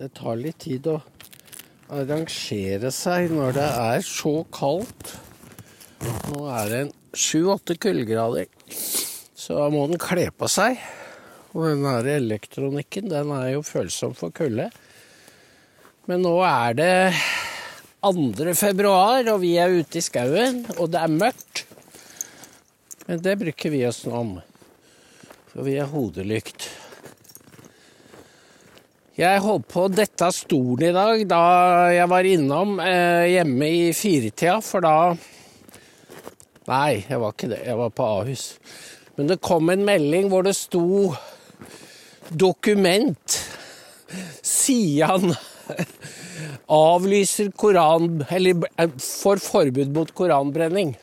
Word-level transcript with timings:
Det 0.00 0.14
tar 0.16 0.38
litt 0.40 0.62
tid 0.64 0.86
å 0.88 0.94
arrangere 1.92 2.88
seg 2.88 3.34
når 3.36 3.50
det 3.58 3.66
er 3.82 4.06
så 4.06 4.30
kaldt. 4.48 5.10
Nå 6.30 6.46
er 6.48 6.70
det 6.70 6.78
en 6.86 6.92
sju-åtte 7.12 7.76
kuldegrader, 7.76 8.48
så 9.36 9.58
da 9.58 9.66
må 9.68 9.82
den 9.90 10.00
kle 10.00 10.24
på 10.32 10.48
seg. 10.48 10.80
Og 11.52 11.66
den 11.66 11.84
her 11.84 12.08
elektronikken, 12.14 13.12
den 13.12 13.34
er 13.36 13.50
jo 13.58 13.60
følsom 13.66 14.16
for 14.16 14.32
kulde. 14.32 14.70
Men 16.08 16.24
nå 16.24 16.32
er 16.48 16.80
det 16.80 16.96
2. 18.00 18.56
februar, 18.56 19.20
og 19.34 19.42
vi 19.44 19.58
er 19.60 19.82
ute 19.82 20.00
i 20.00 20.06
skauen, 20.08 20.62
og 20.78 20.94
det 20.94 21.04
er 21.04 21.12
mørkt. 21.12 21.66
Men 23.04 23.20
det 23.20 23.36
bruker 23.44 23.76
vi 23.76 23.84
oss 23.84 24.06
nå 24.08 24.16
om, 24.16 24.36
for 25.52 25.68
vi 25.68 25.76
har 25.76 25.92
hodelykt. 25.92 26.69
Jeg 29.18 29.42
holdt 29.42 29.66
på 29.72 29.88
å 29.88 29.90
dette 29.90 30.22
av 30.22 30.30
stolen 30.30 30.86
i 30.86 30.94
dag 30.94 31.22
da 31.26 31.42
jeg 31.90 32.06
var 32.12 32.26
innom 32.30 32.76
eh, 32.78 33.26
hjemme 33.32 33.66
i 33.66 33.80
firetida, 33.96 34.60
for 34.62 34.86
da 34.86 34.94
Nei, 36.70 37.00
jeg 37.08 37.18
var 37.18 37.32
ikke 37.34 37.48
det. 37.50 37.64
Jeg 37.66 37.78
var 37.80 37.90
på 37.90 38.04
Ahus. 38.06 38.44
Men 39.18 39.26
det 39.32 39.40
kom 39.42 39.72
en 39.72 39.82
melding 39.82 40.28
hvor 40.30 40.44
det 40.46 40.54
sto 40.54 41.10
'Dokument'. 42.30 43.38
Sian 44.46 45.34
avlyser 46.70 47.50
koran... 47.58 48.22
Eller 48.30 48.62
får 49.02 49.42
forbud 49.42 49.90
mot 49.96 50.12
koranbrenning. 50.14 50.94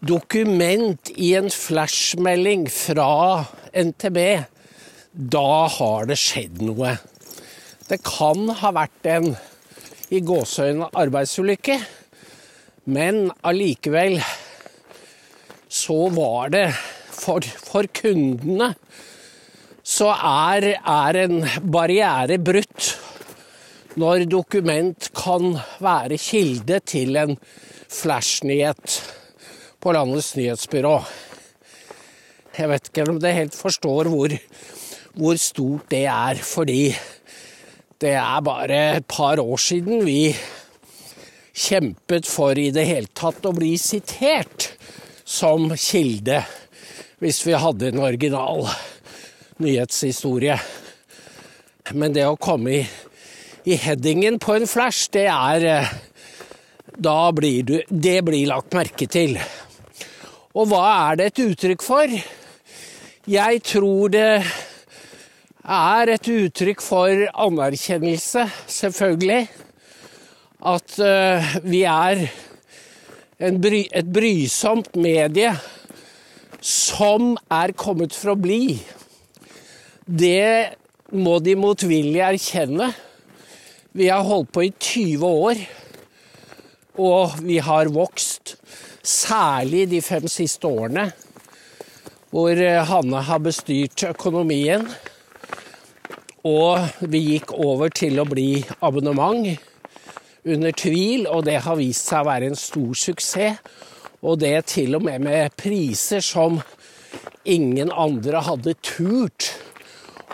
Dokument 0.00 1.12
i 1.20 1.34
en 1.36 1.50
flashmelding 1.52 2.64
fra 2.72 3.44
NTB. 3.76 4.18
Da 5.10 5.66
har 5.66 6.06
det 6.06 6.20
skjedd 6.22 6.60
noe. 6.62 6.94
Det 7.90 7.98
kan 8.06 8.46
ha 8.60 8.70
vært 8.70 9.08
en 9.10 9.32
i 10.14 10.20
gåseøynene 10.22 10.86
arbeidsulykke. 11.02 11.80
Men 12.90 13.26
allikevel 13.42 14.20
så 15.70 15.98
var 16.14 16.54
det 16.54 16.66
for, 17.10 17.42
for 17.42 17.90
kundene 17.94 18.72
så 19.90 20.12
er, 20.14 20.76
er 20.78 21.18
en 21.24 21.40
barriere 21.72 22.38
brutt 22.38 22.92
når 23.98 24.28
dokument 24.30 25.10
kan 25.18 25.56
være 25.82 26.18
kilde 26.22 26.78
til 26.86 27.18
en 27.18 27.34
flashnyhet 27.90 29.00
på 29.82 29.94
landets 29.96 30.36
nyhetsbyrå. 30.38 30.94
Jeg 32.54 32.70
vet 32.70 32.90
ikke 32.90 33.08
om 33.10 33.18
det 33.22 33.34
helt 33.34 33.56
forstår 33.58 34.10
hvor, 34.12 34.34
hvor 35.18 35.38
stort 35.40 35.90
det 35.90 36.04
er, 36.06 36.38
fordi 36.44 36.90
det 38.00 38.14
er 38.16 38.40
bare 38.46 38.80
et 38.96 39.06
par 39.10 39.40
år 39.42 39.58
siden 39.60 40.04
vi 40.06 40.30
kjempet 41.60 42.28
for 42.30 42.58
i 42.58 42.70
det 42.72 42.86
hele 42.88 43.10
tatt 43.16 43.44
å 43.44 43.52
bli 43.56 43.74
sitert 43.80 44.70
som 45.28 45.68
kilde 45.76 46.40
hvis 47.20 47.42
vi 47.44 47.58
hadde 47.58 47.90
en 47.90 48.00
original 48.00 48.64
nyhetshistorie. 49.60 50.56
Men 51.92 52.14
det 52.16 52.24
å 52.24 52.38
komme 52.40 52.78
i, 52.78 52.84
i 53.68 53.76
headingen 53.76 54.38
på 54.40 54.56
en 54.56 54.68
flash, 54.70 55.10
det 55.12 55.26
er 55.28 55.90
Da 57.00 57.32
blir 57.32 57.62
du 57.62 57.76
Det 57.88 58.20
blir 58.24 58.46
lagt 58.46 58.74
merke 58.74 59.06
til. 59.06 59.38
Og 60.54 60.66
hva 60.70 61.10
er 61.10 61.16
det 61.16 61.26
et 61.30 61.42
uttrykk 61.44 61.82
for? 61.84 62.16
Jeg 63.30 63.62
tror 63.62 64.08
det 64.10 64.42
er 65.64 66.14
et 66.14 66.30
uttrykk 66.30 66.80
for 66.84 67.26
anerkjennelse, 67.34 68.46
selvfølgelig 68.66 69.42
at 70.60 70.96
uh, 71.00 71.50
vi 71.64 71.82
er 71.88 72.26
bry, 73.60 73.84
et 73.92 74.08
brysomt 74.12 74.96
medie 75.00 75.52
som 76.60 77.36
er 77.48 77.72
kommet 77.72 78.12
for 78.16 78.34
å 78.34 78.40
bli. 78.40 78.76
Det 80.04 80.76
må 81.16 81.38
de 81.40 81.56
motvillig 81.56 82.20
erkjenne. 82.24 82.90
Vi 83.96 84.10
har 84.10 84.26
holdt 84.26 84.52
på 84.54 84.66
i 84.66 84.72
20 84.76 85.24
år, 85.26 85.62
og 87.00 87.40
vi 87.42 87.58
har 87.64 87.90
vokst. 87.94 88.56
Særlig 89.00 89.86
de 89.88 90.02
fem 90.04 90.26
siste 90.28 90.68
årene, 90.68 91.06
hvor 92.30 92.52
eh, 92.52 92.82
Hanne 92.84 93.22
har 93.24 93.40
bestyrt 93.42 94.04
økonomien. 94.10 94.84
Og 96.48 97.04
vi 97.04 97.20
gikk 97.34 97.52
over 97.52 97.90
til 97.92 98.16
å 98.20 98.24
bli 98.24 98.62
abonnement 98.80 99.44
under 100.48 100.72
tvil, 100.72 101.26
og 101.28 101.44
det 101.44 101.58
har 101.66 101.76
vist 101.76 102.08
seg 102.08 102.22
å 102.22 102.30
være 102.30 102.48
en 102.48 102.56
stor 102.56 102.96
suksess. 102.96 103.60
Og 104.20 104.40
det 104.40 104.54
til 104.68 104.96
og 104.96 105.04
med 105.04 105.20
med 105.24 105.54
priser 105.56 106.20
som 106.24 106.58
ingen 107.48 107.92
andre 107.92 108.42
hadde 108.44 108.74
turt 108.84 109.50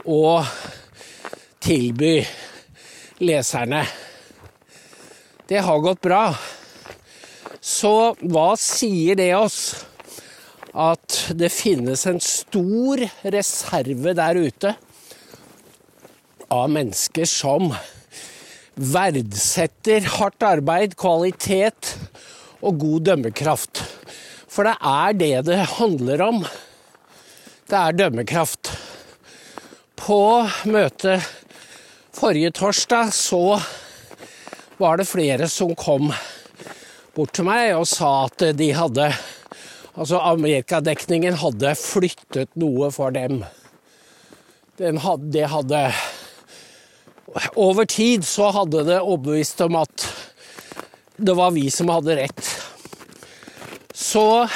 å 0.06 0.42
tilby 1.62 2.20
leserne. 3.22 3.84
Det 5.46 5.62
har 5.62 5.82
gått 5.82 6.02
bra. 6.02 6.24
Så 7.62 8.14
hva 8.22 8.48
sier 8.58 9.18
det 9.18 9.32
oss? 9.38 9.60
At 10.76 11.30
det 11.34 11.48
finnes 11.54 12.02
en 12.06 12.18
stor 12.20 13.00
reserve 13.24 14.12
der 14.18 14.42
ute 14.42 14.74
av 16.52 16.70
mennesker 16.70 17.26
som 17.28 17.72
verdsetter 18.76 20.04
hardt 20.18 20.44
arbeid, 20.44 20.96
kvalitet 21.00 21.94
og 22.60 22.80
god 22.82 23.06
dømmekraft. 23.10 23.82
For 24.50 24.68
det 24.68 24.76
er 24.80 25.16
det 25.16 25.32
det 25.48 25.62
handler 25.76 26.22
om. 26.24 26.42
Det 27.66 27.78
er 27.78 27.96
dømmekraft. 27.96 28.72
På 29.96 30.20
møtet 30.68 31.24
forrige 32.16 32.52
torsdag 32.56 33.12
så 33.16 33.58
var 34.76 35.00
det 35.00 35.08
flere 35.08 35.48
som 35.48 35.74
kom 35.76 36.12
bort 37.16 37.32
til 37.36 37.48
meg 37.48 37.72
og 37.78 37.88
sa 37.88 38.26
at 38.28 38.50
de 38.56 38.70
hadde 38.76 39.10
Altså 39.96 40.18
amerikadekningen 40.20 41.38
hadde 41.40 41.70
flyttet 41.80 42.50
noe 42.60 42.90
for 42.92 43.14
dem. 43.16 43.38
Hadde, 44.76 45.30
det 45.32 45.46
hadde 45.48 45.80
over 47.54 47.84
tid 47.84 48.24
så 48.26 48.50
hadde 48.54 48.84
det 48.86 49.00
overbevist 49.00 49.60
om 49.66 49.76
at 49.80 50.06
det 51.16 51.34
var 51.36 51.54
vi 51.54 51.68
som 51.72 51.90
hadde 51.92 52.16
rett. 52.18 52.48
Så 53.96 54.48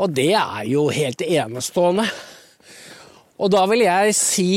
Og 0.00 0.08
det 0.16 0.32
er 0.32 0.64
jo 0.64 0.86
helt 0.88 1.20
enestående. 1.20 2.06
Og 3.36 3.50
da 3.52 3.66
vil 3.68 3.84
jeg 3.84 4.14
si, 4.16 4.52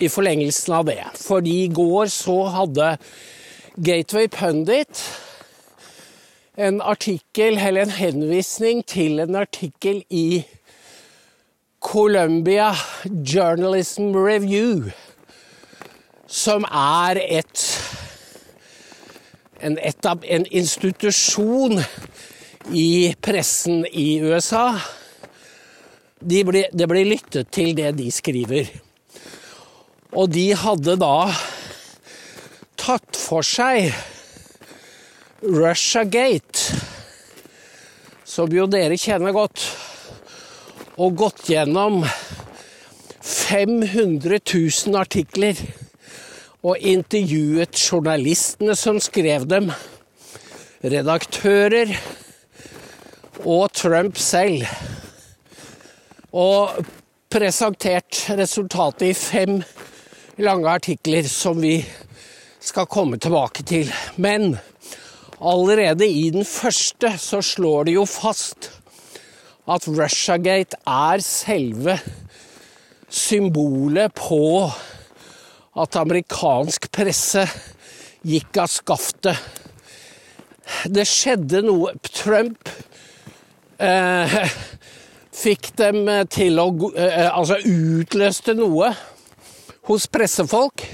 i 0.00 0.08
forlengelsen 0.10 0.72
av 0.74 0.88
det 0.88 0.98
Fordi 1.14 1.64
i 1.64 1.72
går 1.72 2.08
så 2.12 2.38
hadde 2.50 2.96
Gateway 3.76 4.28
Pundit 4.28 5.02
en 6.56 6.80
artikkel, 6.82 7.58
eller 7.58 7.82
en 7.82 7.90
henvisning 7.90 8.84
til 8.86 9.18
en 9.18 9.34
artikkel 9.34 10.04
i 10.10 10.44
Columbia 11.82 12.70
Journalism 13.04 14.14
Review 14.14 14.92
som 16.34 16.64
er 16.66 17.20
et 17.22 17.62
en, 19.64 19.78
etab, 19.78 20.24
en 20.26 20.46
institusjon 20.50 21.78
i 22.74 23.14
pressen 23.22 23.84
i 23.86 24.18
USA. 24.24 24.74
De 26.20 26.42
ble, 26.44 26.64
det 26.72 26.88
blir 26.90 27.06
lyttet 27.06 27.52
til 27.54 27.72
det 27.78 27.94
de 28.00 28.10
skriver. 28.12 28.72
Og 30.14 30.32
de 30.34 30.48
hadde 30.58 30.96
da 31.00 31.28
tatt 32.80 33.16
for 33.18 33.46
seg 33.46 33.92
Russiagate, 35.44 36.76
som 38.24 38.52
jo 38.52 38.64
dere 38.70 38.96
kjenner 38.98 39.34
godt, 39.36 39.64
og 40.96 41.16
gått 41.20 41.50
gjennom 41.52 42.02
500 43.20 44.38
000 44.40 44.96
artikler 45.00 45.58
og 46.64 46.80
intervjuet 46.80 47.76
journalistene 47.76 48.74
som 48.78 49.00
skrev 49.02 49.44
dem, 49.48 49.68
redaktører 50.84 51.92
og 53.44 53.72
Trump 53.76 54.16
selv. 54.20 54.64
Og 56.32 56.80
presentert 57.30 58.24
resultatet 58.38 59.10
i 59.10 59.16
fem 59.18 59.58
lange 60.40 60.70
artikler 60.70 61.28
som 61.28 61.60
vi 61.62 61.76
skal 62.64 62.88
komme 62.90 63.20
tilbake 63.20 63.62
til. 63.68 63.92
Men 64.16 64.56
allerede 65.40 66.08
i 66.08 66.30
den 66.32 66.48
første 66.48 67.12
så 67.20 67.42
slår 67.44 67.90
det 67.90 67.98
jo 67.98 68.06
fast 68.08 68.70
at 69.68 69.86
Russiagate 69.88 70.80
er 70.86 71.20
selve 71.24 71.98
symbolet 73.08 74.12
på 74.16 74.42
at 75.74 75.96
amerikansk 75.98 76.90
presse 76.94 77.44
gikk 78.24 78.60
av 78.62 78.70
skaftet. 78.70 79.36
Det 80.88 81.04
skjedde 81.08 81.60
noe 81.66 81.92
Trump 82.08 82.70
eh, 83.76 84.36
fikk 85.34 85.74
dem 85.76 86.06
til 86.32 86.60
å 86.62 86.68
eh, 86.96 87.26
Altså 87.28 87.58
utløste 87.60 88.54
noe 88.56 88.94
hos 89.90 90.08
pressefolk. 90.08 90.86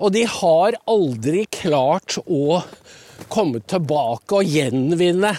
Og 0.00 0.14
de 0.16 0.24
har 0.26 0.78
aldri 0.88 1.44
klart 1.52 2.16
å 2.24 2.62
komme 3.30 3.60
tilbake 3.68 4.40
og 4.40 4.48
gjenvinne 4.48 5.34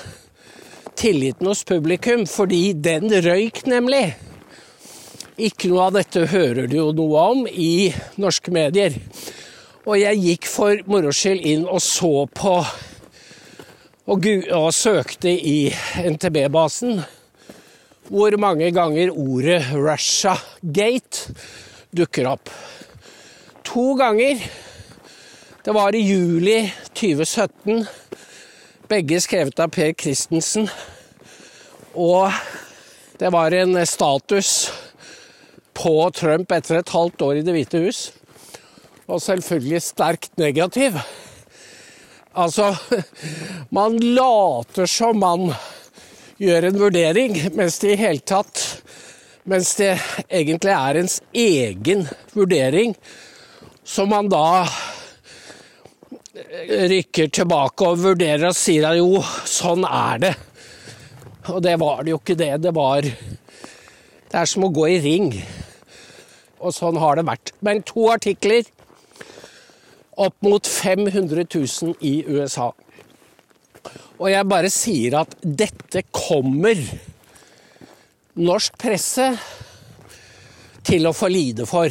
tilliten 1.01 1.49
hos 1.49 1.63
publikum, 1.65 2.27
fordi 2.29 2.75
den 2.77 3.09
røyk 3.25 3.63
nemlig. 3.65 4.11
Ikke 5.41 5.71
noe 5.71 5.87
av 5.87 5.95
dette 5.95 6.27
hører 6.29 6.67
du 6.69 6.75
jo 6.77 6.89
noe 6.93 7.21
om 7.31 7.39
i 7.49 7.89
norske 8.21 8.51
medier. 8.53 8.93
Og 9.87 9.95
jeg 9.97 10.19
gikk 10.21 10.45
for 10.45 10.83
moro 10.85 11.09
skyld 11.15 11.41
inn 11.49 11.63
og 11.65 11.81
så 11.81 12.27
på 12.29 12.59
og, 14.11 14.27
og 14.53 14.67
søkte 14.75 15.31
i 15.31 15.71
NTB-basen 15.97 17.01
hvor 18.11 18.35
mange 18.37 18.69
ganger 18.75 19.13
ordet 19.15 19.63
'Russia 19.71 20.35
Gate' 20.61 21.31
dukker 21.95 22.27
opp. 22.27 22.49
To 23.63 23.95
ganger. 23.95 24.37
Det 25.65 25.73
var 25.73 25.95
i 25.95 26.03
juli 26.05 26.73
2017. 26.93 27.85
Begge 28.89 29.21
skrevet 29.21 29.59
av 29.63 29.71
Per 29.71 29.93
Christensen. 29.93 30.69
Og 31.95 32.29
det 33.17 33.31
var 33.31 33.53
en 33.55 33.85
status 33.87 34.71
på 35.81 35.95
Trump 36.13 36.51
etter 36.53 36.77
et 36.79 36.93
halvt 36.93 37.25
år 37.25 37.39
i 37.39 37.45
Det 37.45 37.55
hvite 37.55 37.81
hus. 37.81 38.01
Og 39.09 39.21
selvfølgelig 39.23 39.81
sterkt 39.83 40.37
negativ. 40.37 40.99
Altså, 42.37 42.75
man 43.77 43.97
later 43.99 44.85
som 44.85 45.17
man 45.19 45.49
gjør 46.41 46.69
en 46.69 46.79
vurdering, 46.79 47.35
mens 47.57 47.81
det 47.81 47.95
i 47.95 48.03
hele 48.05 48.23
tatt 48.25 48.61
Mens 49.49 49.71
det 49.73 49.95
egentlig 50.29 50.69
er 50.69 50.97
ens 50.99 51.15
egen 51.33 52.03
vurdering, 52.37 52.91
som 53.81 54.11
man 54.13 54.27
da 54.29 54.67
rykker 56.91 57.31
tilbake 57.33 57.87
og 57.87 58.03
vurderer 58.03 58.51
og 58.51 58.57
sier 58.57 58.85
at 58.91 58.99
jo, 58.99 59.17
sånn 59.49 59.81
er 59.87 60.21
det. 60.21 60.31
Og 61.49 61.57
det 61.65 61.73
var 61.81 62.03
det 62.05 62.13
jo 62.13 62.19
ikke 62.21 62.37
det. 62.37 62.53
Det 62.61 62.73
var 62.75 63.01
Det 63.01 64.39
er 64.39 64.45
som 64.47 64.63
å 64.63 64.71
gå 64.71 64.85
i 64.87 65.01
ring. 65.01 65.33
Og 66.61 66.73
sånn 66.75 66.99
har 67.01 67.17
det 67.17 67.25
vært. 67.27 67.53
Men 67.65 67.81
to 67.87 68.07
artikler 68.13 68.67
opp 70.21 70.37
mot 70.45 70.67
500 70.67 71.45
000 71.47 71.95
i 72.05 72.21
USA. 72.29 72.69
Og 74.21 74.27
jeg 74.29 74.49
bare 74.49 74.69
sier 74.69 75.17
at 75.23 75.33
dette 75.41 76.03
kommer 76.13 76.77
norsk 78.37 78.77
presse 78.79 79.31
til 80.85 81.07
å 81.09 81.15
få 81.15 81.29
lide 81.31 81.65
for. 81.69 81.89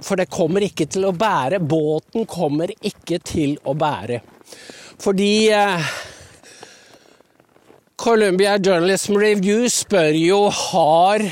For 0.00 0.18
det 0.18 0.30
kommer 0.32 0.64
ikke 0.66 0.88
til 0.90 1.06
å 1.06 1.14
bære. 1.14 1.60
Båten 1.62 2.26
kommer 2.30 2.72
ikke 2.74 3.20
til 3.22 3.56
å 3.68 3.74
bære. 3.78 4.20
Fordi 5.00 5.32
eh, 5.54 5.92
Columbia 8.00 8.56
Journalism 8.58 9.18
Review 9.20 9.68
spør 9.72 10.16
jo 10.16 10.40
har 10.56 11.24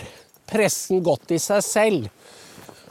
pressen 0.49 1.05
gått 1.06 1.37
i 1.37 1.43
seg 1.43 1.65
selv 1.65 2.09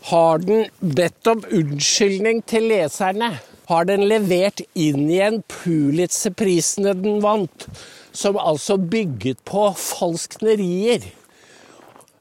har 0.07 0.39
den 0.39 0.67
bedt 0.79 1.27
om 1.27 1.41
unnskyldning 1.51 2.41
til 2.47 2.69
leserne? 2.71 3.33
Har 3.67 3.87
den 3.89 4.05
levert 4.07 4.61
inn 4.79 5.09
igjen 5.09 5.41
Pulitzer-prisene 5.51 6.93
den 6.95 7.19
vant, 7.23 7.67
som 8.15 8.39
altså 8.39 8.77
bygget 8.79 9.43
på 9.47 9.67
falsknerier? 9.75 11.09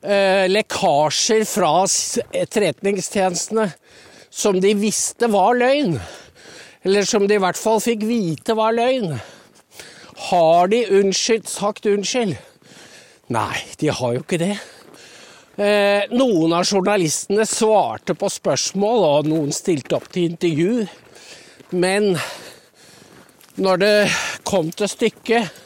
Eh, 0.03 0.47
lekkasjer 0.51 1.47
fra 1.47 1.71
etterretningstjenestene 2.35 3.71
som 4.31 4.59
de 4.61 4.75
visste 4.79 5.31
var 5.31 5.55
løgn. 5.59 6.01
Eller 6.87 7.07
som 7.07 7.27
de 7.27 7.39
i 7.39 7.43
hvert 7.43 7.59
fall 7.59 7.79
fikk 7.83 8.03
vite 8.07 8.55
var 8.59 8.75
løgn. 8.75 9.15
Har 10.31 10.71
de 10.75 10.87
unnskyld, 10.99 11.47
sagt 11.51 11.87
unnskyld? 11.87 12.35
Nei, 13.31 13.63
de 13.79 13.95
har 13.95 14.19
jo 14.19 14.27
ikke 14.27 14.43
det. 14.43 14.57
Eh, 15.57 16.05
noen 16.13 16.53
av 16.53 16.67
journalistene 16.69 17.47
svarte 17.49 18.13
på 18.13 18.29
spørsmål, 18.29 19.05
og 19.09 19.29
noen 19.31 19.55
stilte 19.57 19.97
opp 19.97 20.11
til 20.13 20.27
intervju. 20.29 20.83
Men 21.73 22.11
når 23.57 23.81
det 23.81 23.95
kom 24.45 24.69
til 24.77 24.91
stykket, 24.93 25.63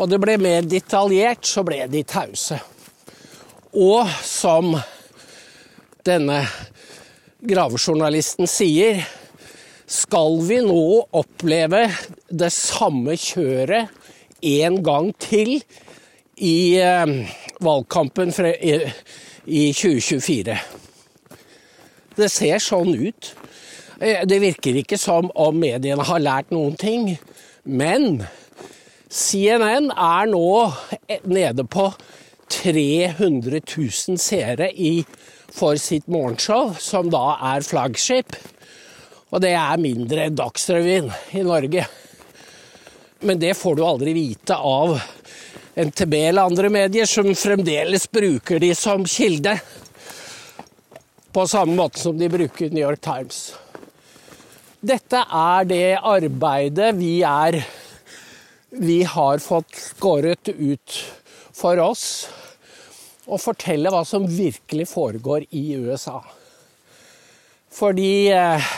og 0.00 0.08
det 0.08 0.20
ble 0.22 0.38
mer 0.40 0.64
detaljert, 0.64 1.44
så 1.44 1.60
ble 1.66 1.82
de 1.92 2.00
tause. 2.08 2.56
Og 3.76 4.08
som 4.24 4.72
denne 6.08 6.38
gravejournalisten 7.44 8.48
sier, 8.48 9.02
skal 9.84 10.40
vi 10.48 10.62
nå 10.64 11.04
oppleve 11.20 11.84
det 12.32 12.48
samme 12.56 13.12
kjøret 13.20 13.92
en 14.40 14.80
gang 14.84 15.12
til 15.20 15.58
i 16.38 16.56
eh, 16.80 17.14
valgkampen 17.64 18.32
i 19.44 19.72
2024. 19.72 20.58
Det 22.18 22.28
ser 22.32 22.62
sånn 22.62 22.94
ut. 22.98 23.32
Eh, 24.00 24.24
det 24.26 24.40
virker 24.42 24.78
ikke 24.80 24.98
som 24.98 25.30
om 25.34 25.58
mediene 25.58 26.06
har 26.06 26.22
lært 26.22 26.52
noen 26.54 26.76
ting. 26.78 27.12
Men 27.64 28.24
CNN 29.08 29.90
er 29.92 30.30
nå 30.30 30.48
nede 31.28 31.64
på 31.64 31.90
300 32.52 33.60
000 33.60 34.20
seere 34.20 34.70
i, 34.72 35.02
for 35.52 35.78
sitt 35.80 36.08
morgenshow, 36.08 36.74
som 36.80 37.10
da 37.12 37.38
er 37.54 37.66
flaggskip. 37.66 38.36
Og 39.28 39.42
det 39.44 39.54
er 39.56 39.80
mindre 39.80 40.26
enn 40.26 40.36
Dagsrevyen 40.38 41.10
i 41.36 41.44
Norge. 41.44 41.84
Men 43.20 43.40
det 43.42 43.56
får 43.58 43.76
du 43.76 43.82
aldri 43.84 44.14
vite 44.16 44.56
av 44.56 44.94
NTB 45.78 46.14
eller 46.14 46.42
andre 46.42 46.68
medier 46.68 47.06
som 47.06 47.28
fremdeles 47.38 48.10
bruker 48.10 48.58
de 48.58 48.74
som 48.74 49.04
kilde. 49.06 49.52
På 51.32 51.44
samme 51.46 51.76
måte 51.78 52.00
som 52.02 52.18
de 52.18 52.28
bruker 52.28 52.72
New 52.72 52.82
York 52.82 53.00
Times. 53.04 53.52
Dette 54.80 55.20
er 55.22 55.68
det 55.70 56.00
arbeidet 56.02 56.92
vi 56.98 57.20
er 57.26 57.60
Vi 58.68 59.02
har 59.02 59.38
fått 59.38 59.78
skåret 59.78 60.48
ut 60.48 60.98
for 61.54 61.78
oss. 61.78 62.26
Å 63.26 63.38
fortelle 63.38 63.90
hva 63.94 64.02
som 64.04 64.26
virkelig 64.26 64.88
foregår 64.90 65.46
i 65.50 65.62
USA. 65.78 66.18
Fordi 67.70 68.28
eh, 68.34 68.68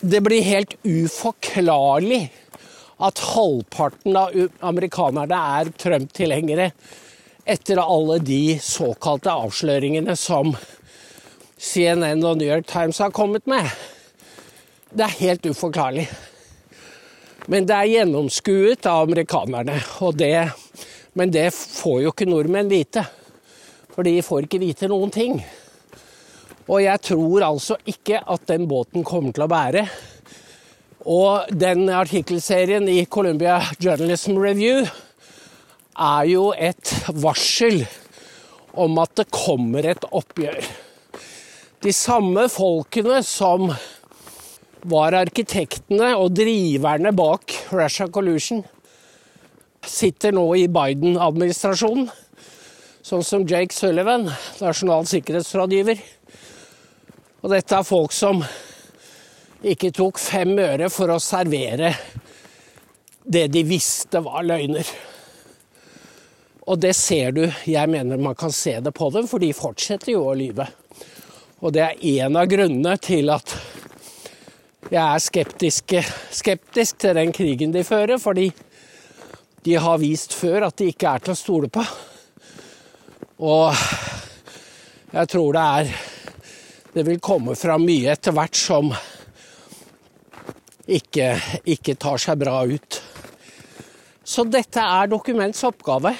det 0.00 0.20
blir 0.20 0.44
helt 0.44 0.76
uforklarlig 0.84 2.26
at 3.02 3.22
halvparten 3.32 4.16
av 4.16 4.36
amerikanerne 4.62 5.38
er 5.58 5.70
Trump-tilhengere 5.80 6.70
etter 7.44 7.80
alle 7.82 8.20
de 8.22 8.58
såkalte 8.62 9.32
avsløringene 9.34 10.14
som 10.18 10.52
CNN 11.62 12.22
og 12.26 12.38
New 12.38 12.46
York 12.46 12.68
Times 12.70 13.00
har 13.02 13.10
kommet 13.14 13.46
med. 13.50 13.66
Det 14.92 15.06
er 15.06 15.18
helt 15.18 15.46
uforklarlig. 15.46 16.06
Men 17.50 17.66
det 17.66 17.74
er 17.74 17.90
gjennomskuet 17.90 18.86
av 18.86 19.08
amerikanerne. 19.08 19.80
Det, 20.14 20.36
men 21.18 21.34
det 21.34 21.48
får 21.54 22.02
jo 22.04 22.12
ikke 22.12 22.28
nordmenn 22.30 22.70
vite. 22.70 23.02
For 23.92 24.06
de 24.06 24.20
får 24.24 24.46
ikke 24.46 24.62
vite 24.62 24.90
noen 24.90 25.10
ting. 25.12 25.40
Og 26.70 26.78
jeg 26.84 27.02
tror 27.02 27.48
altså 27.48 27.76
ikke 27.90 28.22
at 28.22 28.46
den 28.48 28.68
båten 28.70 29.02
kommer 29.04 29.34
til 29.34 29.46
å 29.46 29.50
bære. 29.50 29.86
Og 31.02 31.48
den 31.50 31.88
artikkelserien 31.90 32.86
i 32.88 33.04
Columbia 33.10 33.58
Journalism 33.82 34.36
Review 34.38 34.84
er 35.98 36.28
jo 36.30 36.52
et 36.54 36.92
varsel 37.18 37.82
om 38.72 39.00
at 39.02 39.16
det 39.18 39.26
kommer 39.34 39.88
et 39.90 40.06
oppgjør. 40.14 40.62
De 41.82 41.92
samme 41.92 42.46
folkene 42.52 43.18
som 43.26 43.72
var 44.86 45.18
arkitektene 45.18 46.14
og 46.14 46.36
driverne 46.38 47.12
bak 47.14 47.50
Russia 47.74 48.06
Collusion, 48.06 48.62
sitter 49.82 50.30
nå 50.34 50.44
i 50.54 50.68
Biden-administrasjonen, 50.70 52.06
sånn 53.02 53.24
som 53.26 53.46
Jake 53.50 53.74
Sullivan, 53.74 54.28
nasjonal 54.62 55.08
sikkerhetsrådgiver. 55.10 55.98
Og 57.42 57.50
dette 57.50 57.74
er 57.74 57.86
folk 57.86 58.14
som 58.14 58.44
ikke 59.62 59.92
tok 59.94 60.18
fem 60.18 60.56
øre 60.58 60.88
for 60.90 61.12
å 61.14 61.20
servere 61.22 61.92
det 63.22 63.46
de 63.54 63.62
visste 63.62 64.18
var 64.24 64.42
løgner. 64.42 64.88
Og 66.66 66.78
det 66.82 66.94
ser 66.98 67.34
du. 67.34 67.44
Jeg 67.66 67.90
mener 67.90 68.18
man 68.18 68.38
kan 68.38 68.52
se 68.54 68.74
det 68.82 68.92
på 68.94 69.10
dem, 69.14 69.28
for 69.30 69.42
de 69.42 69.52
fortsetter 69.54 70.14
jo 70.14 70.24
å 70.30 70.34
lyve. 70.38 70.66
Og 71.62 71.74
det 71.74 71.84
er 71.84 72.26
en 72.26 72.38
av 72.40 72.50
grunnene 72.50 72.96
til 73.02 73.30
at 73.34 73.54
jeg 74.90 75.02
er 75.02 75.22
skeptisk, 75.22 75.94
skeptisk 76.34 76.98
til 77.04 77.14
den 77.16 77.30
krigen 77.34 77.74
de 77.74 77.84
fører, 77.86 78.18
fordi 78.18 78.50
de 79.62 79.78
har 79.78 80.00
vist 80.02 80.34
før 80.34 80.66
at 80.66 80.78
de 80.80 80.90
ikke 80.90 81.14
er 81.14 81.22
til 81.22 81.34
å 81.34 81.38
stole 81.38 81.70
på. 81.70 81.84
Og 83.46 83.70
jeg 85.12 85.30
tror 85.30 85.54
det 85.54 85.68
er 85.78 85.94
Det 86.92 87.06
vil 87.06 87.22
komme 87.24 87.54
fram 87.56 87.86
mye 87.88 88.12
etter 88.12 88.34
hvert 88.36 88.58
som 88.58 88.90
ikke, 90.90 91.34
ikke 91.68 91.94
tar 92.00 92.20
seg 92.22 92.40
bra 92.42 92.62
ut. 92.66 92.98
Så 94.24 94.44
dette 94.48 94.82
er 94.82 95.10
dokuments 95.10 95.62
oppgave. 95.66 96.14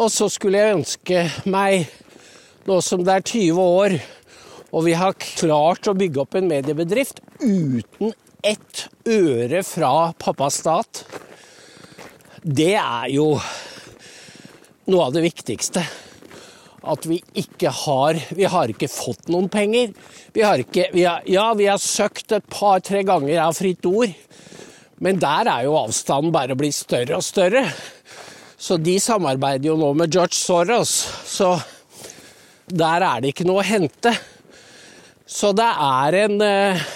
Og 0.00 0.08
så 0.12 0.28
skulle 0.32 0.60
jeg 0.60 0.76
ønske 0.78 1.24
meg, 1.50 1.88
nå 2.68 2.78
som 2.84 3.02
det 3.04 3.16
er 3.16 3.26
20 3.26 3.60
år, 3.60 3.96
og 4.70 4.84
vi 4.86 4.94
har 4.96 5.16
klart 5.18 5.88
å 5.90 5.96
bygge 5.98 6.22
opp 6.22 6.36
en 6.38 6.48
mediebedrift 6.48 7.20
uten 7.42 8.14
ett 8.46 8.86
øre 9.08 9.64
fra 9.66 10.12
pappas 10.16 10.60
stat, 10.62 11.02
det 12.40 12.76
er 12.80 13.10
jo 13.12 13.34
noe 14.88 15.08
av 15.08 15.12
det 15.12 15.26
viktigste 15.26 15.82
at 16.82 17.06
vi 17.06 17.20
ikke 17.36 17.72
har 17.84 18.18
Vi 18.36 18.46
har 18.48 18.70
ikke 18.72 18.88
fått 18.88 19.28
noen 19.32 19.48
penger. 19.52 19.92
Vi 20.32 20.44
har 20.44 20.62
ikke 20.62 20.88
vi 20.94 21.04
har, 21.04 21.22
Ja, 21.28 21.52
vi 21.54 21.68
har 21.68 21.80
søkt 21.80 22.32
et 22.32 22.46
par-tre 22.50 23.02
ganger 23.04 23.40
av 23.44 23.56
Fritt 23.58 23.86
Ord, 23.86 24.14
men 25.00 25.20
der 25.20 25.48
er 25.48 25.64
jo 25.64 25.78
avstanden 25.80 26.32
bare 26.32 26.56
blitt 26.56 26.76
større 26.76 27.16
og 27.16 27.24
større. 27.24 27.64
Så 28.60 28.76
de 28.76 28.98
samarbeider 29.00 29.70
jo 29.70 29.76
nå 29.80 29.94
med 29.96 30.12
George 30.12 30.36
Soros, 30.36 30.92
så 31.24 31.54
der 32.68 33.02
er 33.02 33.22
det 33.22 33.32
ikke 33.32 33.46
noe 33.48 33.62
å 33.62 33.66
hente. 33.66 34.12
Så 35.24 35.54
det 35.56 35.68
er 35.68 36.16
en 36.26 36.42
eh, 36.42 36.88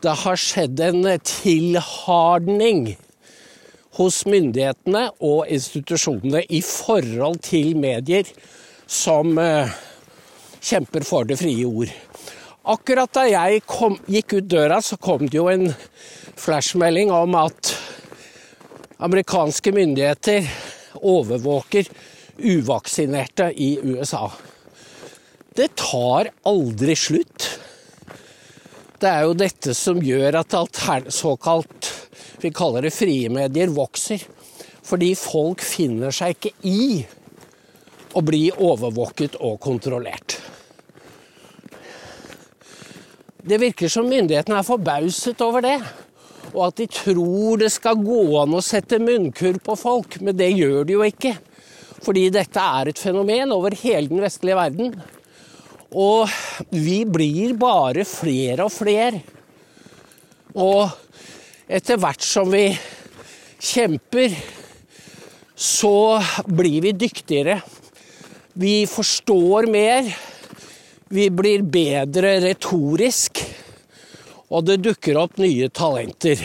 Det 0.00 0.12
har 0.22 0.38
skjedd 0.40 0.80
en 0.80 1.04
tilhardning 1.28 2.94
hos 3.98 4.22
myndighetene 4.24 5.10
og 5.20 5.50
institusjonene 5.52 6.40
i 6.48 6.62
forhold 6.64 7.42
til 7.44 7.74
medier 7.76 8.24
som 8.90 9.38
eh, 9.38 9.70
kjemper 10.60 11.06
for 11.06 11.28
det 11.28 11.38
frie 11.38 11.66
ord. 11.66 11.90
Akkurat 12.70 13.12
da 13.14 13.24
jeg 13.30 13.62
kom, 13.70 13.96
gikk 14.10 14.34
ut 14.40 14.50
døra, 14.50 14.80
så 14.82 14.98
kom 15.00 15.28
det 15.28 15.38
jo 15.38 15.46
en 15.52 15.70
flashmelding 16.40 17.12
om 17.14 17.36
at 17.38 17.70
amerikanske 19.00 19.72
myndigheter 19.72 20.48
overvåker 21.00 21.88
uvaksinerte 22.40 23.48
i 23.56 23.76
USA. 23.84 24.26
Det 25.56 25.70
tar 25.78 26.32
aldri 26.48 26.96
slutt. 26.98 27.46
Det 29.00 29.08
er 29.08 29.24
jo 29.24 29.38
dette 29.38 29.74
som 29.76 30.02
gjør 30.02 30.42
at 30.42 30.58
såkalt 31.14 31.88
vi 32.42 32.52
kaller 32.52 32.84
det 32.84 32.92
frie 32.94 33.30
medier 33.32 33.72
vokser. 33.72 34.22
Fordi 34.84 35.14
folk 35.16 35.62
finner 35.62 36.12
seg 36.14 36.36
ikke 36.36 36.52
i 36.66 36.82
å 38.14 38.22
bli 38.26 38.48
overvåket 38.50 39.38
og 39.40 39.58
kontrollert. 39.62 40.38
Det 43.40 43.56
virker 43.60 43.88
som 43.88 44.08
myndighetene 44.08 44.58
er 44.60 44.66
forbauset 44.66 45.40
over 45.44 45.64
det, 45.64 45.78
og 46.50 46.64
at 46.66 46.80
de 46.80 46.86
tror 46.90 47.60
det 47.62 47.70
skal 47.72 48.00
gå 48.02 48.22
an 48.40 48.56
å 48.58 48.64
sette 48.64 48.98
munnkurv 49.00 49.62
på 49.64 49.76
folk, 49.78 50.18
men 50.20 50.36
det 50.36 50.50
gjør 50.52 50.84
de 50.86 50.96
jo 50.98 51.06
ikke. 51.06 51.36
Fordi 52.00 52.28
dette 52.32 52.60
er 52.80 52.90
et 52.90 53.00
fenomen 53.00 53.52
over 53.54 53.76
hele 53.82 54.10
den 54.10 54.22
vestlige 54.24 54.58
verden. 54.58 54.94
Og 55.90 56.30
vi 56.72 57.02
blir 57.04 57.56
bare 57.60 58.06
flere 58.08 58.66
og 58.66 58.72
flere. 58.72 59.20
Og 60.56 60.88
etter 61.70 62.00
hvert 62.00 62.24
som 62.24 62.50
vi 62.50 62.66
kjemper, 63.60 64.34
så 65.60 66.18
blir 66.48 66.80
vi 66.86 66.96
dyktigere 66.96 67.60
vi 68.52 68.86
forstår 68.86 69.66
mer. 69.70 70.16
Vi 71.08 71.30
blir 71.30 71.62
bedre 71.62 72.36
retorisk. 72.42 73.42
Og 74.50 74.66
det 74.66 74.80
dukker 74.82 75.18
opp 75.20 75.38
nye 75.38 75.68
talenter. 75.70 76.42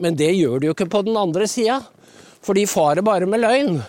Men 0.00 0.16
det 0.16 0.30
gjør 0.32 0.60
det 0.60 0.70
jo 0.70 0.76
ikke 0.76 0.90
på 0.92 1.02
den 1.04 1.18
andre 1.18 1.48
sida, 1.50 1.80
for 2.44 2.56
de 2.56 2.64
farer 2.70 3.04
bare 3.04 3.26
med 3.28 3.42
løgn. 3.42 3.80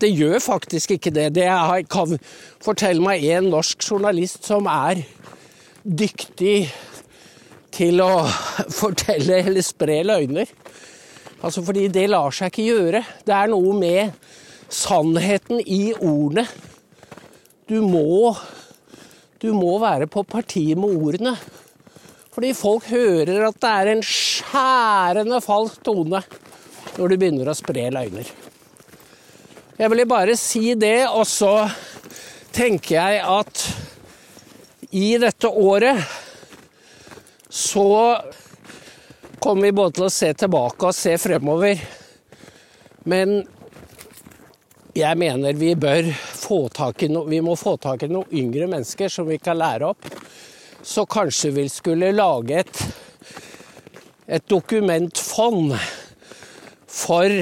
Det 0.00 0.10
gjør 0.10 0.40
faktisk 0.42 0.96
ikke 0.96 1.12
det. 1.14 1.30
Det 1.36 1.46
kan 1.92 2.16
fortelle 2.64 3.04
meg 3.04 3.24
en 3.36 3.50
norsk 3.52 3.84
journalist 3.86 4.44
som 4.48 4.66
er 4.68 5.04
dyktig 5.86 6.66
til 7.76 8.02
å 8.02 8.26
fortelle 8.80 9.42
eller 9.44 9.64
spre 9.64 10.02
løgner. 10.04 10.50
Altså 11.44 11.62
fordi 11.62 11.86
det 11.92 12.08
lar 12.10 12.34
seg 12.34 12.50
ikke 12.50 12.66
gjøre. 12.66 13.04
Det 13.24 13.36
er 13.36 13.52
noe 13.52 13.76
med 13.76 14.16
sannheten 14.72 15.60
i 15.60 15.94
ordene. 15.94 16.46
Du 17.66 17.80
må, 17.82 18.34
du 19.42 19.52
må 19.54 19.76
være 19.82 20.08
på 20.10 20.22
parti 20.26 20.68
med 20.78 20.96
ordene. 20.96 21.34
Fordi 22.36 22.52
folk 22.52 22.90
hører 22.92 23.46
at 23.46 23.60
det 23.62 23.70
er 23.72 23.90
en 23.94 24.02
skjærende 24.04 25.40
falsk 25.40 25.80
tone 25.86 26.20
når 26.96 27.08
du 27.08 27.16
begynner 27.16 27.48
å 27.48 27.56
spre 27.56 27.88
løgner. 27.92 28.28
Jeg 29.76 29.92
ville 29.92 30.08
bare 30.08 30.36
si 30.40 30.74
det, 30.78 31.08
og 31.08 31.26
så 31.28 31.66
tenker 32.56 32.96
jeg 32.96 33.24
at 33.24 33.64
i 34.96 35.16
dette 35.20 35.48
året 35.48 36.00
så 37.52 37.88
kommer 39.40 39.68
vi 39.68 39.76
både 39.76 39.98
til 39.98 40.06
å 40.06 40.12
se 40.12 40.30
tilbake 40.36 40.88
og 40.88 40.96
se 40.96 41.16
fremover. 41.20 41.80
Men 43.08 43.42
jeg 44.96 45.18
mener 45.20 45.56
vi 45.56 45.74
bør 45.76 46.08
få 46.16 46.66
tak 46.72 47.02
i 47.04 47.10
no, 47.12 47.26
vi 47.28 47.42
må 47.44 47.56
få 47.58 47.74
tak 47.80 48.06
i 48.06 48.08
noen 48.08 48.30
yngre 48.32 48.68
mennesker 48.70 49.12
som 49.12 49.28
vi 49.28 49.36
kan 49.42 49.58
lære 49.60 49.90
opp. 49.92 50.08
Så 50.80 51.04
kanskje 51.10 51.52
vi 51.52 51.66
skulle 51.68 52.14
lage 52.14 52.62
et, 52.62 52.82
et 54.38 54.46
dokumentfond 54.48 55.74
for 56.96 57.34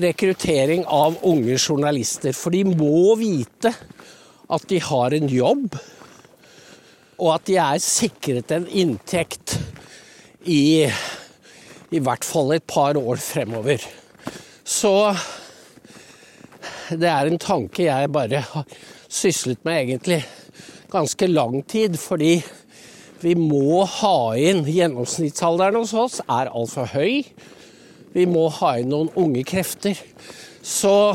rekruttering 0.00 0.84
av 0.86 1.18
unge 1.26 1.56
journalister. 1.58 2.36
For 2.36 2.54
de 2.54 2.62
må 2.68 3.16
vite 3.18 3.72
at 4.50 4.68
de 4.70 4.78
har 4.82 5.16
en 5.16 5.30
jobb, 5.30 5.74
og 7.20 7.34
at 7.34 7.48
de 7.50 7.58
er 7.58 7.82
sikret 7.82 8.54
en 8.54 8.68
inntekt 8.70 9.58
i 10.46 10.86
i 11.90 11.98
hvert 11.98 12.22
fall 12.22 12.54
et 12.54 12.66
par 12.70 12.94
år 12.94 13.18
fremover. 13.18 13.82
Så 14.62 14.94
det 16.98 17.10
er 17.10 17.28
en 17.28 17.38
tanke 17.38 17.84
jeg 17.86 18.10
bare 18.12 18.42
har 18.50 18.78
syslet 19.10 19.62
med 19.66 19.84
egentlig 19.84 20.20
ganske 20.90 21.28
lang 21.30 21.60
tid, 21.70 21.98
fordi 22.00 22.40
vi 23.20 23.34
må 23.38 23.84
ha 23.84 24.32
inn 24.40 24.64
Gjennomsnittsalderen 24.64 25.78
hos 25.82 25.92
oss 25.94 26.18
er 26.24 26.50
altfor 26.50 26.88
høy. 26.94 27.20
Vi 28.14 28.26
må 28.26 28.48
ha 28.58 28.74
inn 28.80 28.90
noen 28.90 29.10
unge 29.20 29.44
krefter. 29.46 29.98
Så 30.62 31.12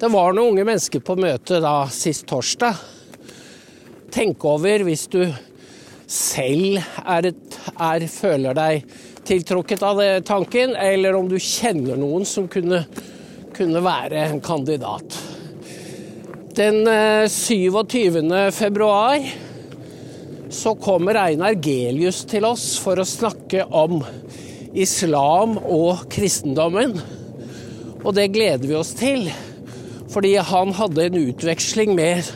det 0.00 0.08
var 0.12 0.34
noen 0.34 0.54
unge 0.54 0.64
mennesker 0.66 1.04
på 1.04 1.18
møtet 1.20 1.62
da 1.64 1.84
sist 1.92 2.26
torsdag. 2.30 2.80
Tenk 4.16 4.42
over 4.48 4.86
hvis 4.86 5.06
du 5.12 5.20
selv 6.08 6.80
er, 7.04 7.30
et, 7.32 7.58
er, 7.76 8.06
føler 8.10 8.56
deg 8.56 8.96
tiltrukket 9.26 9.82
av 9.84 10.00
det 10.00 10.10
tanken, 10.28 10.72
eller 10.78 11.18
om 11.18 11.28
du 11.28 11.36
kjenner 11.42 11.98
noen 12.00 12.24
som 12.28 12.46
kunne 12.48 12.84
kunne 13.56 13.82
være 13.84 14.28
en 14.28 14.40
kandidat. 14.44 15.16
Den 16.56 16.86
27. 17.28 18.22
Eh, 18.32 18.50
februar 18.52 19.24
så 20.50 20.74
kommer 20.74 21.18
Einar 21.20 21.56
Gelius 21.60 22.22
til 22.28 22.46
oss 22.48 22.76
for 22.80 23.00
å 23.00 23.08
snakke 23.08 23.64
om 23.66 23.98
islam 24.76 25.56
og 25.58 26.06
kristendommen. 26.12 26.94
Og 28.04 28.14
det 28.16 28.30
gleder 28.34 28.68
vi 28.68 28.76
oss 28.78 28.94
til, 28.96 29.26
fordi 30.12 30.36
han 30.38 30.72
hadde 30.76 31.08
en 31.08 31.20
utveksling 31.26 31.96
med 31.98 32.28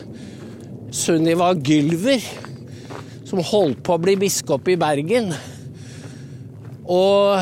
Sunniva 0.91 1.53
Gylver, 1.55 2.21
som 3.29 3.39
holdt 3.47 3.79
på 3.87 3.95
å 3.95 4.01
bli 4.03 4.17
biskop 4.19 4.67
i 4.67 4.77
Bergen. 4.79 5.31
Og 6.91 7.39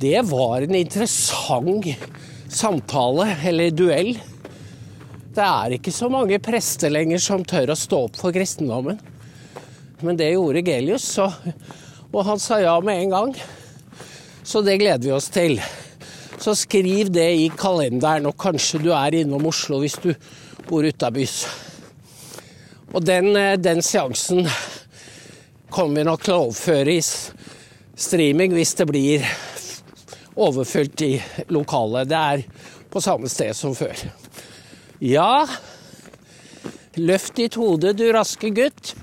det 0.00 0.22
var 0.30 0.64
en 0.64 0.78
interessant 0.78 1.92
samtale 2.48 3.36
eller 3.44 3.70
duell. 3.70 4.14
Det 5.34 5.44
er 5.44 5.76
ikke 5.76 5.92
så 5.94 6.08
mange 6.10 6.40
prester 6.42 6.90
lenger 6.90 7.20
som 7.22 7.44
tør 7.46 7.72
å 7.74 7.78
stå 7.78 8.00
opp 8.08 8.18
for 8.18 8.34
kristendommen. 8.34 8.98
Men 10.00 10.18
det 10.18 10.32
gjorde 10.32 10.62
Gelius, 10.66 11.04
så, 11.18 11.28
og 12.12 12.24
han 12.26 12.40
sa 12.42 12.60
ja 12.62 12.76
med 12.82 13.02
en 13.02 13.14
gang. 13.14 13.36
Så 14.42 14.62
det 14.64 14.78
gleder 14.80 15.04
vi 15.04 15.14
oss 15.14 15.28
til. 15.34 15.58
Så 16.38 16.54
skriv 16.54 17.10
det 17.12 17.28
i 17.36 17.48
kalenderen, 17.50 18.28
og 18.30 18.38
kanskje 18.38 18.80
du 18.82 18.92
er 18.94 19.18
innom 19.20 19.48
Oslo 19.50 19.80
hvis 19.82 19.98
du 20.02 20.12
bor 20.68 20.86
utabys. 20.86 21.42
Og 22.94 23.04
den, 23.04 23.34
eh, 23.36 23.58
den 23.58 23.82
seansen 23.82 24.46
kommer 25.70 26.00
vi 26.00 26.06
nok 26.08 26.24
til 26.24 26.34
å 26.34 26.46
overføre 26.46 26.94
i 26.94 27.02
streaming 27.98 28.54
hvis 28.56 28.74
det 28.78 28.86
blir 28.88 29.26
overfylt 30.38 31.02
i 31.06 31.22
lokalet. 31.52 32.08
Det 32.10 32.18
er 32.18 32.42
på 32.92 33.00
samme 33.04 33.28
sted 33.32 33.54
som 33.56 33.74
før. 33.76 33.96
Ja, 35.02 35.46
løft 36.98 37.36
ditt 37.38 37.54
hode, 37.58 37.92
du 37.94 38.12
raske 38.14 38.50
gutt. 38.54 38.94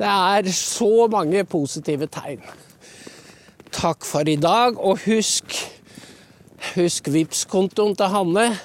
Det 0.00 0.08
er 0.08 0.48
så 0.56 1.08
mange 1.12 1.44
positive 1.44 2.06
tegn. 2.10 2.40
Takk 3.70 4.04
for 4.06 4.28
i 4.28 4.36
dag, 4.40 4.80
og 4.80 4.98
husk 5.04 5.58
Husk 6.74 7.08
Vipps-kontoen 7.08 7.94
til 7.96 8.06
Hanne. 8.12 8.58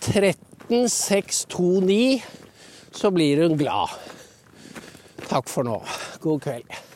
13629, 0.00 2.22
så 2.96 3.10
blir 3.12 3.42
hun 3.44 3.58
glad. 3.60 3.88
Takk 5.28 5.48
for 5.52 5.62
nå. 5.68 5.76
God 6.24 6.40
kveld. 6.42 6.89